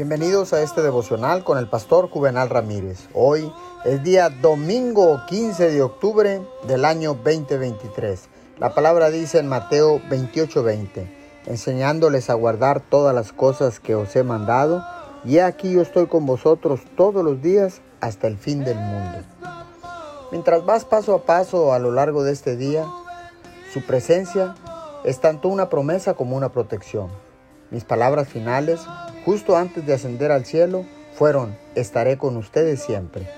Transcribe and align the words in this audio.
Bienvenidos 0.00 0.54
a 0.54 0.62
este 0.62 0.80
devocional 0.80 1.44
con 1.44 1.58
el 1.58 1.68
pastor 1.68 2.08
Juvenal 2.08 2.48
Ramírez. 2.48 3.10
Hoy 3.12 3.52
es 3.84 4.02
día 4.02 4.30
domingo 4.30 5.20
15 5.28 5.70
de 5.70 5.82
octubre 5.82 6.40
del 6.66 6.86
año 6.86 7.12
2023. 7.22 8.30
La 8.58 8.72
palabra 8.72 9.10
dice 9.10 9.40
en 9.40 9.46
Mateo 9.46 10.00
28:20, 10.08 11.06
enseñándoles 11.44 12.30
a 12.30 12.34
guardar 12.34 12.80
todas 12.80 13.14
las 13.14 13.34
cosas 13.34 13.78
que 13.78 13.94
os 13.94 14.16
he 14.16 14.24
mandado, 14.24 14.82
y 15.22 15.40
aquí 15.40 15.72
yo 15.72 15.82
estoy 15.82 16.06
con 16.06 16.24
vosotros 16.24 16.80
todos 16.96 17.22
los 17.22 17.42
días 17.42 17.82
hasta 18.00 18.26
el 18.26 18.38
fin 18.38 18.64
del 18.64 18.78
mundo. 18.78 19.18
Mientras 20.32 20.64
vas 20.64 20.86
paso 20.86 21.14
a 21.14 21.24
paso 21.24 21.74
a 21.74 21.78
lo 21.78 21.92
largo 21.92 22.24
de 22.24 22.32
este 22.32 22.56
día, 22.56 22.86
su 23.74 23.82
presencia 23.82 24.54
es 25.04 25.20
tanto 25.20 25.48
una 25.48 25.68
promesa 25.68 26.14
como 26.14 26.38
una 26.38 26.48
protección. 26.48 27.10
Mis 27.70 27.84
palabras 27.84 28.28
finales 28.28 28.80
justo 29.24 29.56
antes 29.56 29.86
de 29.86 29.94
ascender 29.94 30.32
al 30.32 30.44
cielo, 30.44 30.84
fueron, 31.14 31.56
estaré 31.74 32.16
con 32.16 32.36
ustedes 32.36 32.82
siempre. 32.82 33.28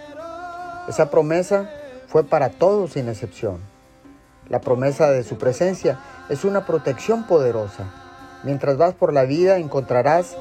Esa 0.89 1.11
promesa 1.11 1.71
fue 2.07 2.25
para 2.25 2.51
todos 2.51 2.93
sin 2.93 3.09
excepción. 3.09 3.59
La 4.49 4.61
promesa 4.61 5.11
de 5.11 5.25
su 5.25 5.39
presencia 5.39 6.01
es 6.29 6.45
una 6.45 6.67
protección 6.67 7.27
poderosa. 7.27 7.93
Mientras 8.45 8.77
vas 8.77 8.95
por 8.95 9.13
la 9.13 9.25
vida 9.25 9.59
encontrarás 9.59 10.37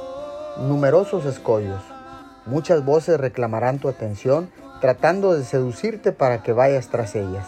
numerosos 0.57 1.25
escollos. 1.25 1.81
Muchas 2.45 2.83
voces 2.83 3.19
reclamarán 3.19 3.79
tu 3.79 3.87
atención 3.87 4.51
tratando 4.81 5.33
de 5.33 5.43
seducirte 5.43 6.11
para 6.11 6.41
que 6.41 6.53
vayas 6.53 6.89
tras 6.89 7.15
ellas. 7.15 7.45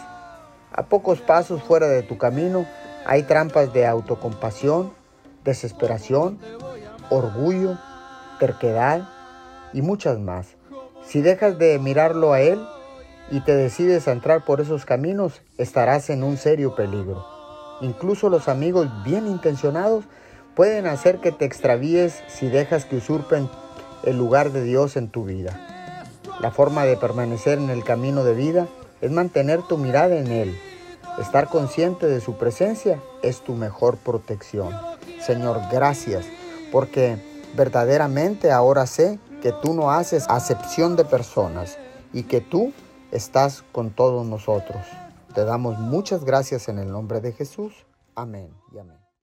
A 0.72 0.84
pocos 0.84 1.20
pasos 1.20 1.64
fuera 1.64 1.88
de 1.88 2.04
tu 2.04 2.18
camino 2.18 2.66
hay 3.06 3.24
trampas 3.24 3.74
de 3.74 3.86
autocompasión, 3.86 4.94
desesperación 5.44 6.40
orgullo, 7.10 7.78
terquedad 8.40 9.08
y 9.74 9.82
muchas 9.82 10.20
más. 10.20 10.56
Si 11.06 11.22
dejas 11.22 11.58
de 11.58 11.78
mirarlo 11.80 12.34
a 12.34 12.42
Él 12.42 12.66
y 13.32 13.42
te 13.42 13.56
decides 13.56 14.08
a 14.08 14.12
entrar 14.12 14.46
por 14.46 14.62
esos 14.62 14.86
caminos, 14.86 15.42
estarás 15.58 16.10
en 16.10 16.24
un 16.24 16.38
serio 16.38 16.76
peligro. 16.76 17.26
Incluso 17.82 18.30
los 18.30 18.48
amigos 18.48 18.88
bien 19.04 19.28
intencionados 19.28 20.06
pueden 20.56 20.88
hacer 20.88 21.20
que 21.20 21.32
te 21.32 21.46
extravíes 21.46 22.24
si 22.28 22.48
dejas 22.48 22.86
que 22.86 22.98
usurpen 22.98 23.50
el 24.04 24.18
lugar 24.18 24.52
de 24.52 24.64
Dios 24.64 24.96
en 24.96 25.10
tu 25.10 25.26
vida. 25.26 25.60
La 26.40 26.52
forma 26.52 26.86
de 26.86 26.98
permanecer 26.98 27.58
en 27.58 27.70
el 27.70 27.84
camino 27.84 28.24
de 28.24 28.34
vida 28.34 28.68
es 29.02 29.12
mantener 29.12 29.62
tu 29.64 29.78
mirada 29.78 30.16
en 30.16 30.28
Él. 30.32 30.58
Estar 31.20 31.48
consciente 31.48 32.08
de 32.08 32.22
su 32.22 32.38
presencia 32.38 33.00
es 33.22 33.42
tu 33.42 33.54
mejor 33.54 33.98
protección. 33.98 34.93
Señor, 35.22 35.62
gracias 35.72 36.26
porque 36.72 37.18
verdaderamente 37.56 38.52
ahora 38.52 38.88
sé 38.88 39.20
que 39.42 39.52
tú 39.52 39.74
no 39.74 39.92
haces 39.92 40.26
acepción 40.30 40.96
de 40.96 41.06
personas 41.06 41.78
y 42.14 42.24
que 42.24 42.42
tú 42.42 42.74
estás 43.12 43.64
con 43.72 43.92
todos 43.92 44.26
nosotros. 44.26 44.86
Te 45.34 45.46
damos 45.46 45.78
muchas 45.80 46.24
gracias 46.24 46.70
en 46.70 46.80
el 46.80 46.92
nombre 46.92 47.22
de 47.22 47.32
Jesús. 47.32 47.86
Amén 48.16 48.54
y 48.72 48.80
amén. 48.80 49.03